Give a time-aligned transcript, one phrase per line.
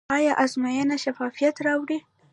[0.15, 1.99] آیا ازموینه شفافیت راوړي؟